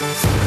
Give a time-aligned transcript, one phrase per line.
[0.00, 0.37] Thank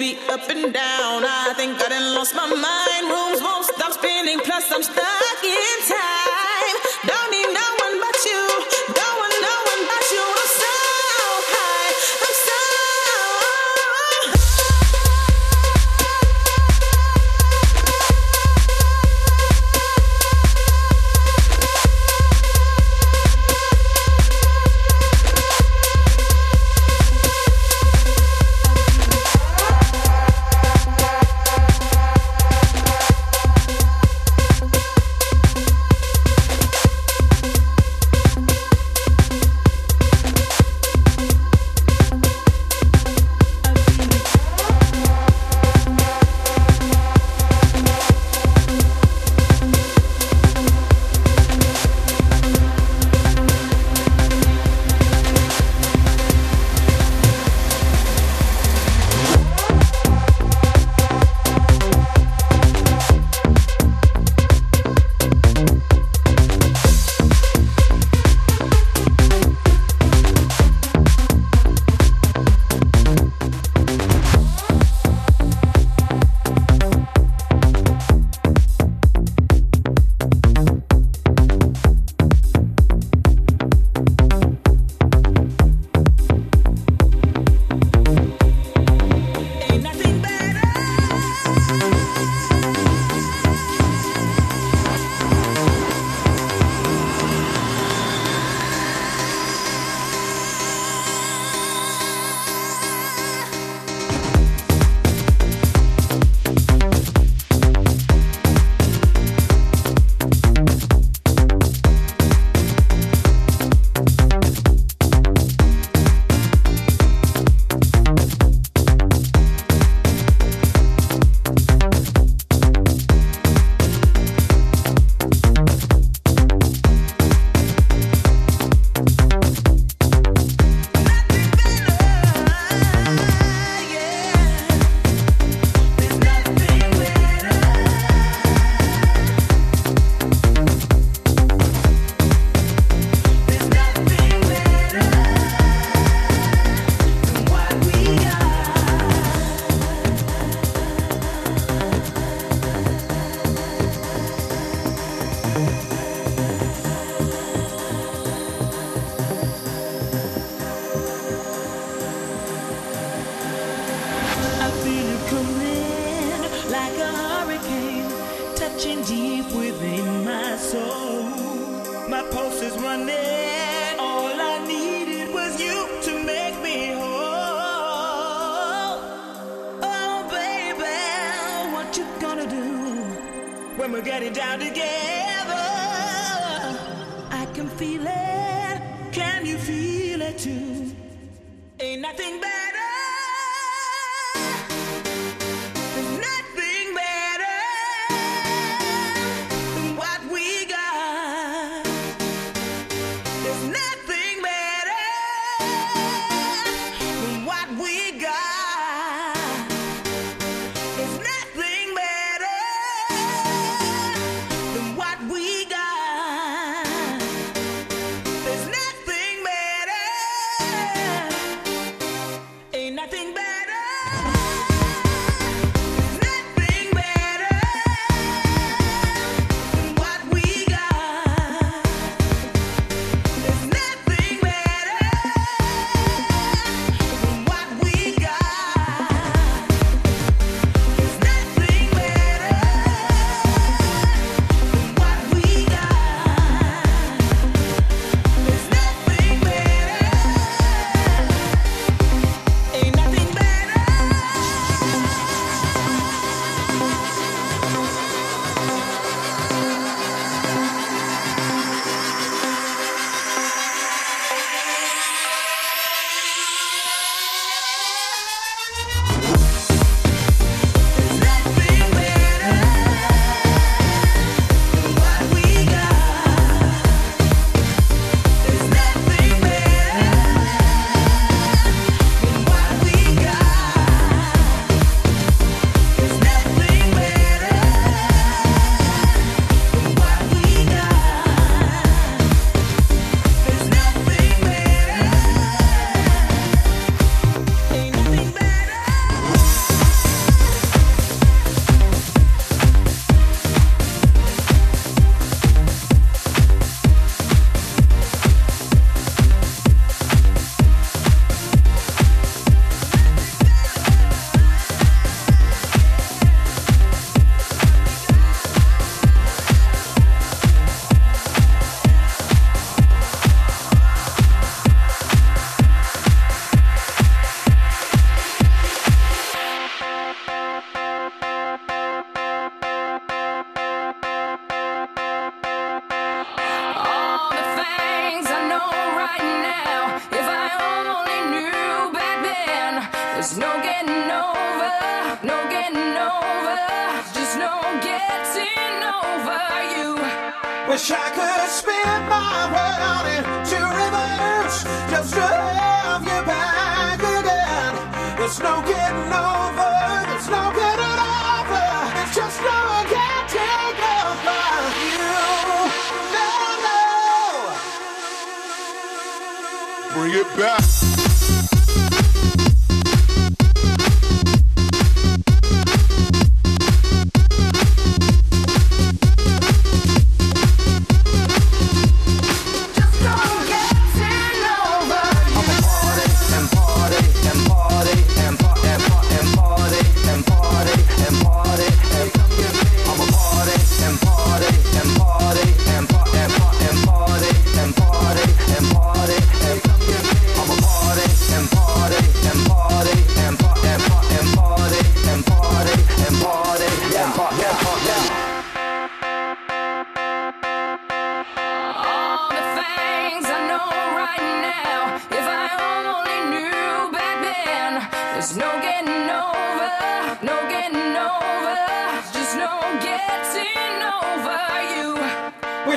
[0.00, 1.24] be up and down.
[1.28, 3.04] I think I done lost my mind.
[3.12, 5.39] Rooms won't stop spinning, plus I'm stuck.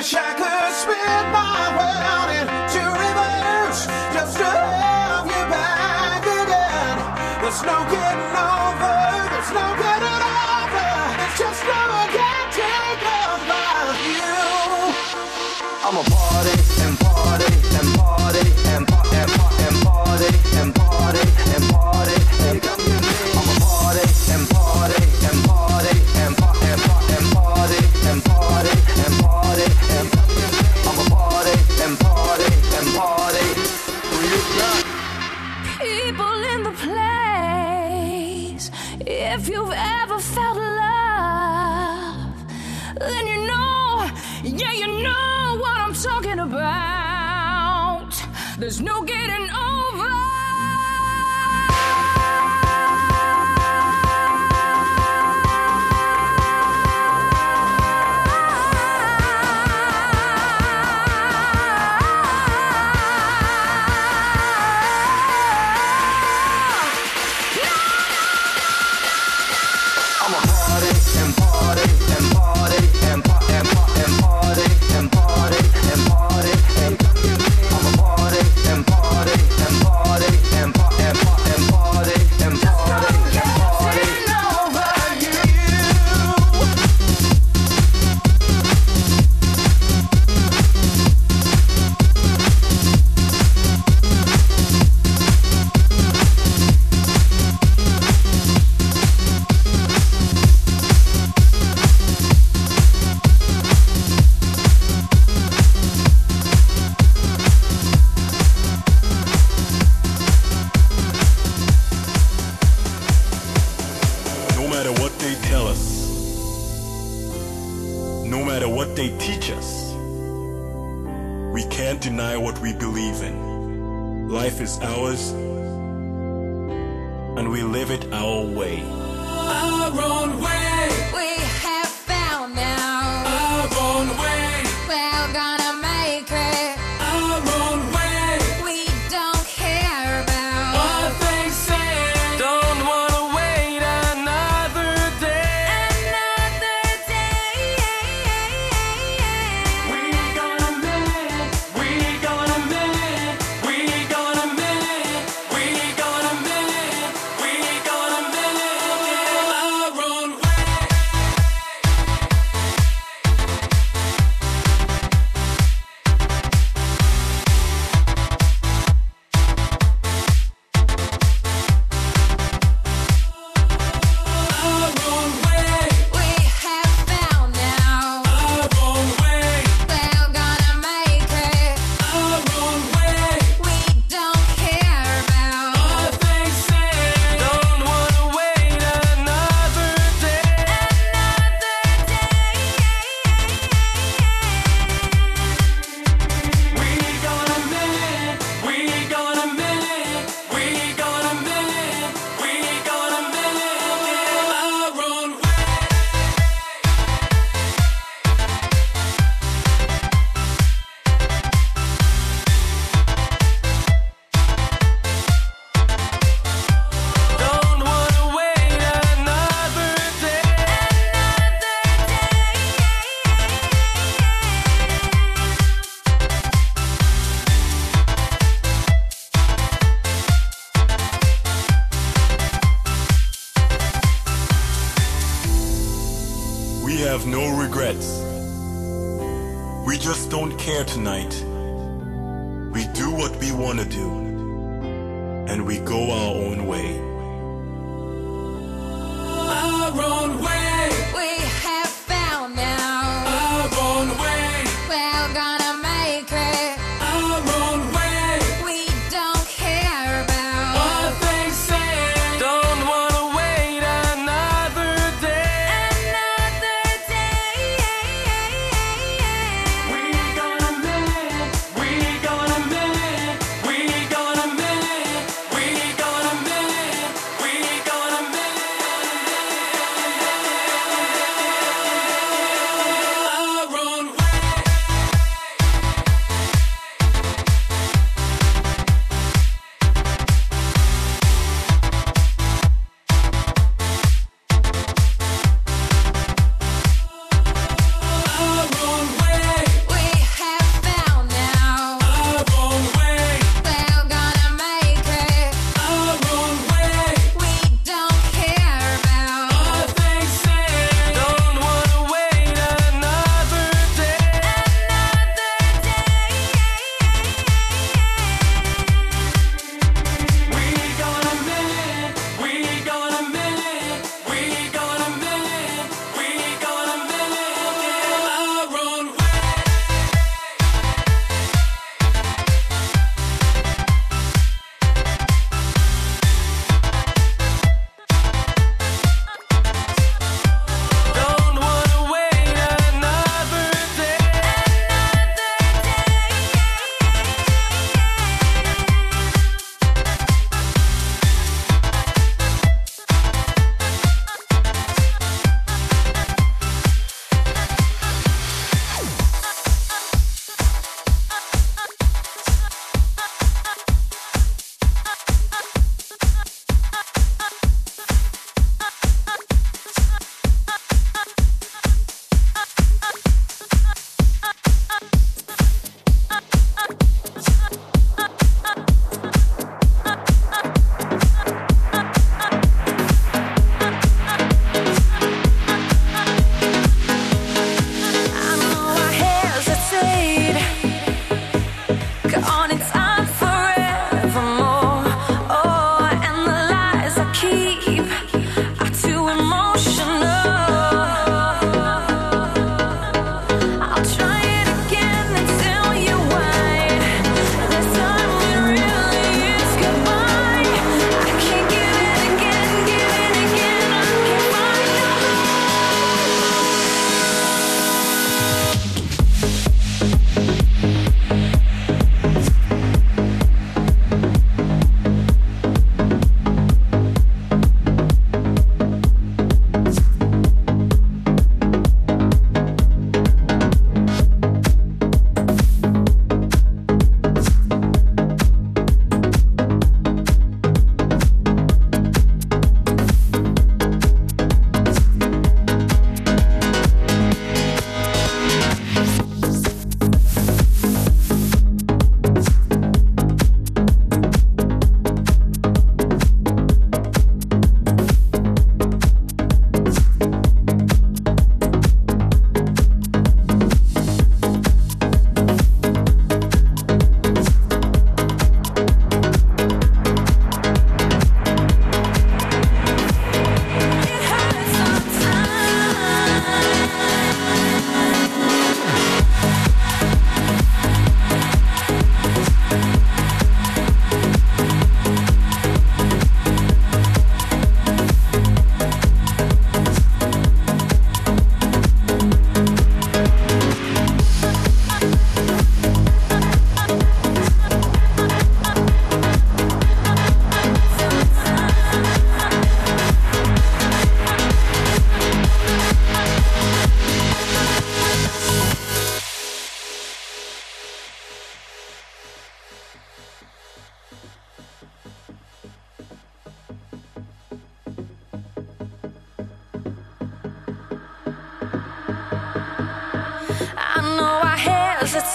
[0.04, 6.96] wish I could spin my world into reverse just to have you back again.
[7.40, 8.96] There's no getting over,
[9.32, 10.22] there's no getting
[10.60, 10.90] over.
[11.24, 13.64] It's just never getting over
[14.12, 14.36] you.
[15.86, 17.03] I'm a party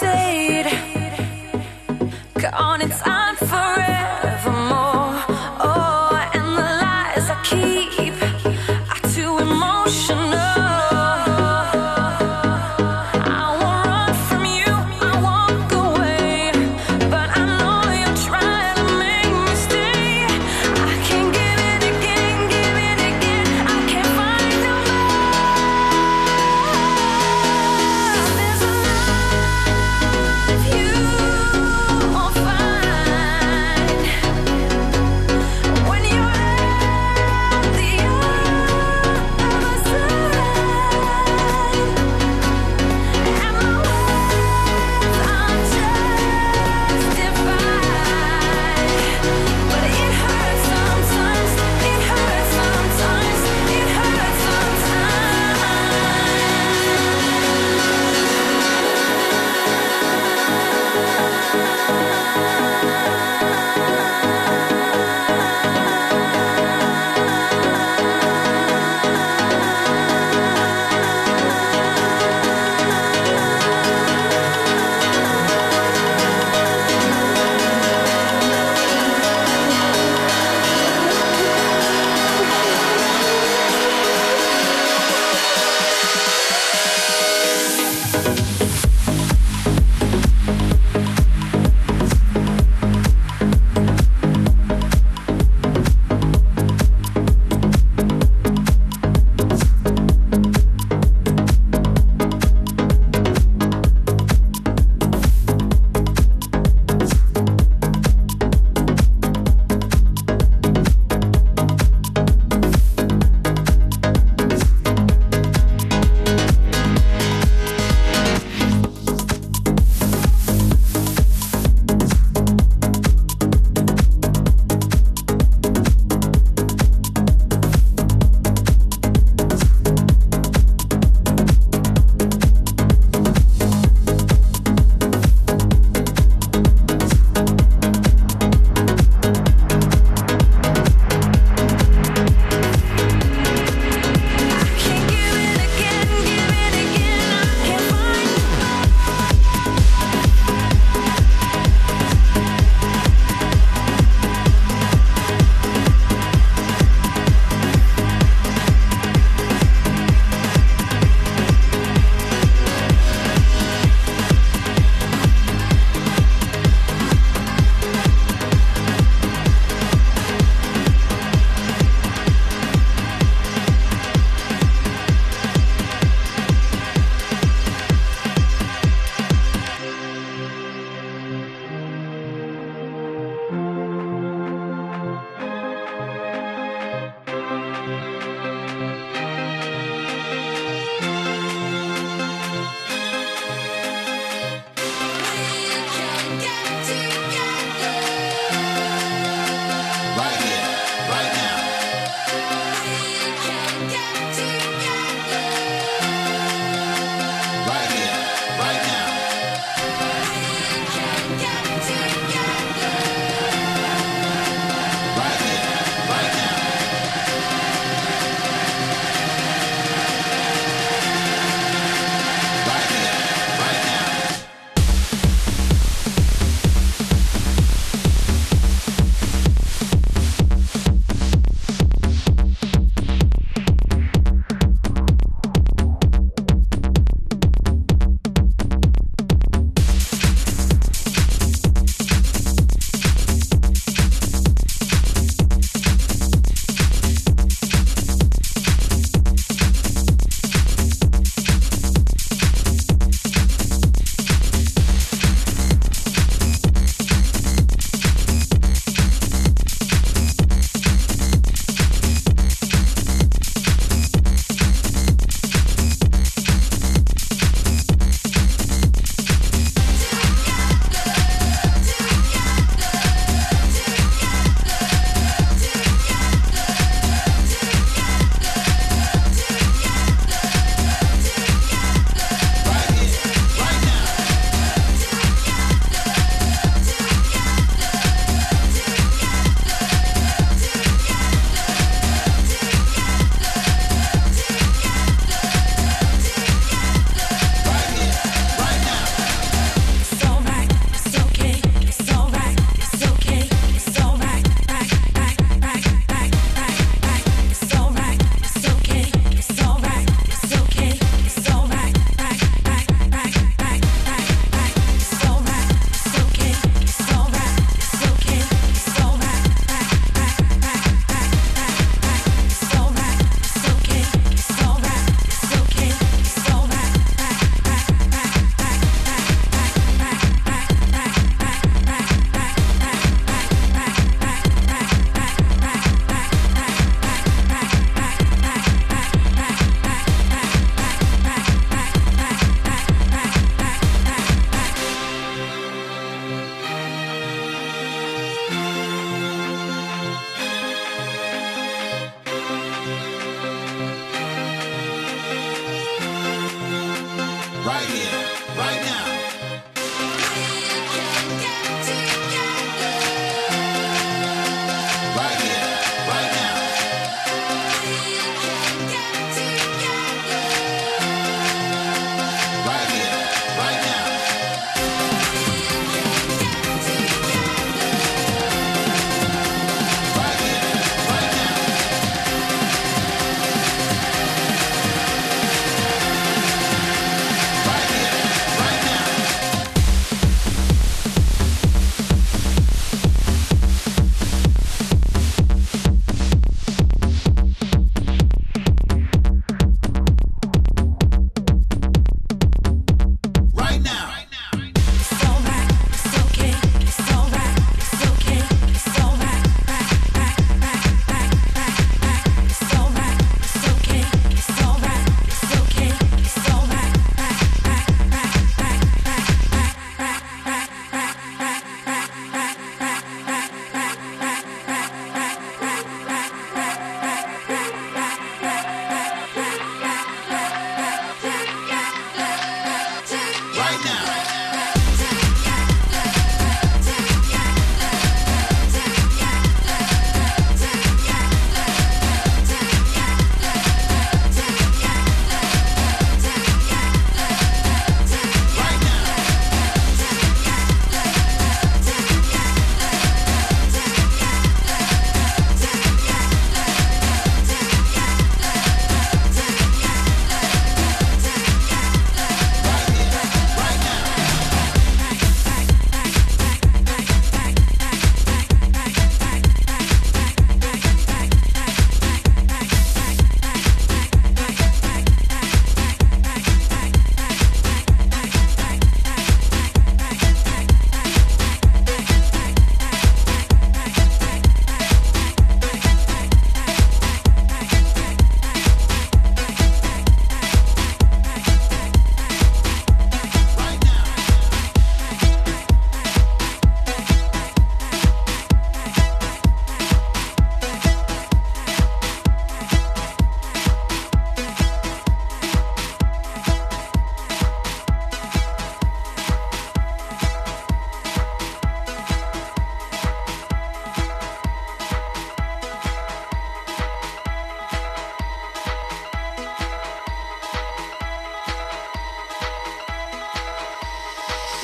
[0.01, 0.78] Gone,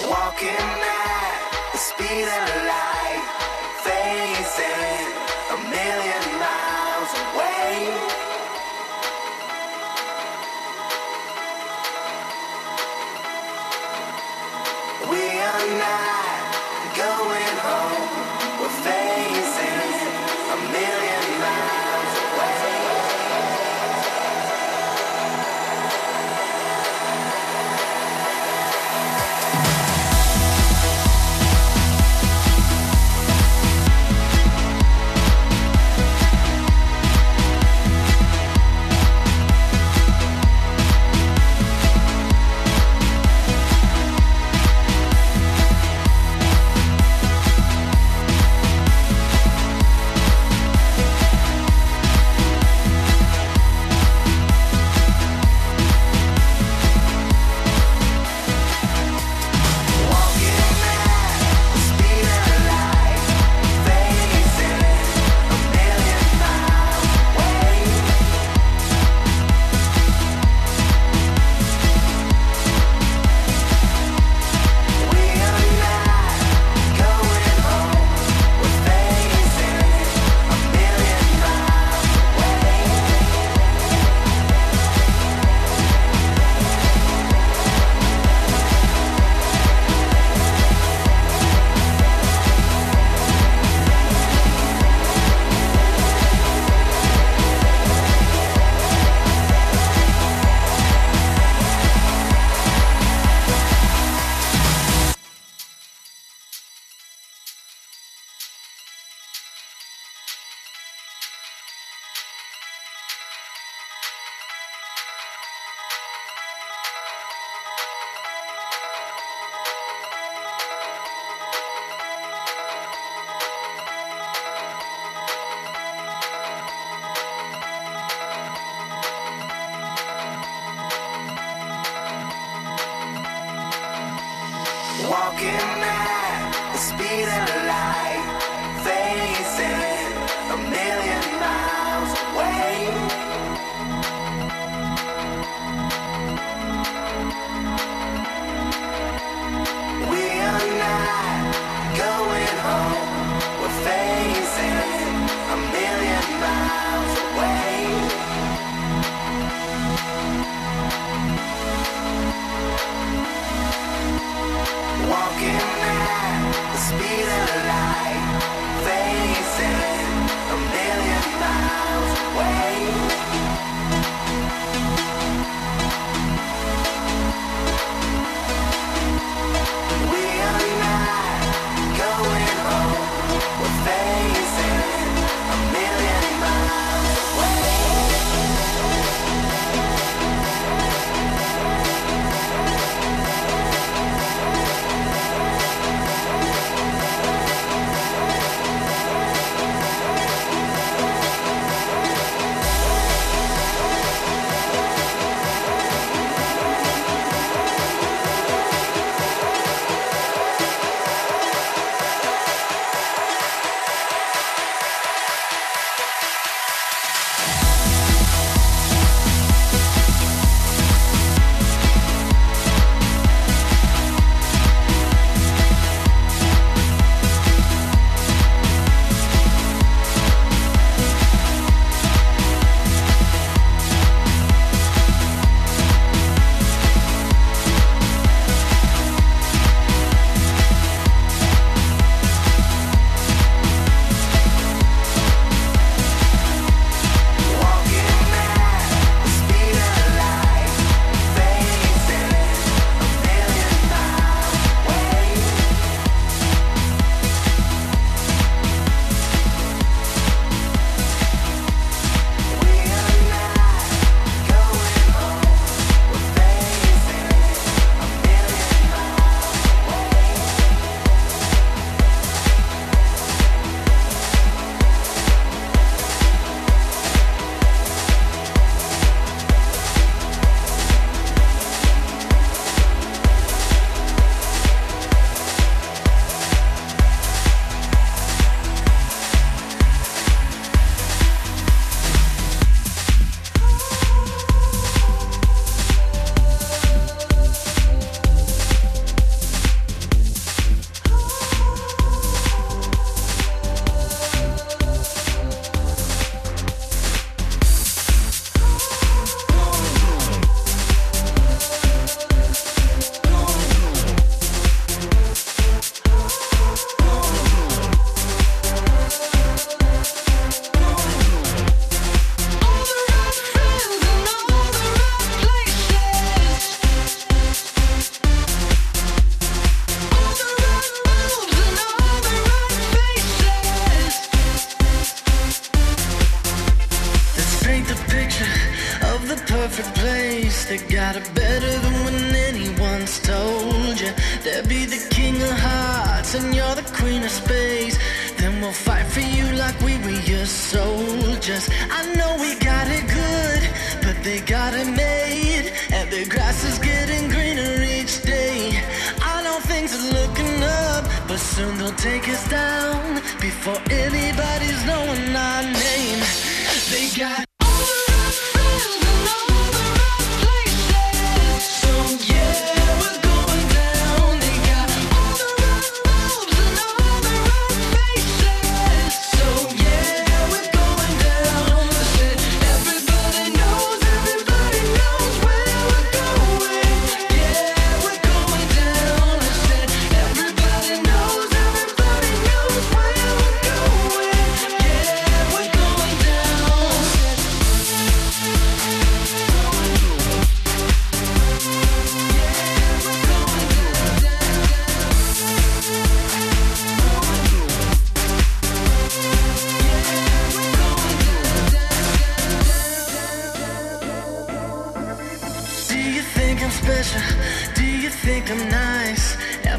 [0.08, 2.95] Walking at the speed of light,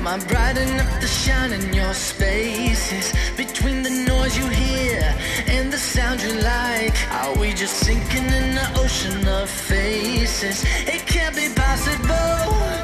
[0.06, 5.02] I brighten up the shine in your spaces Between the noise you hear
[5.48, 10.64] and the sound you like Are we just sinking in the ocean of faces?
[10.86, 12.75] It can't be possible